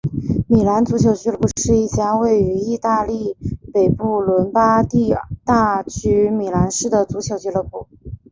[0.47, 3.37] 米兰足球俱乐部是一家位于义大利
[3.71, 5.13] 北部伦巴第
[5.45, 7.87] 大区米兰市的足球俱乐部。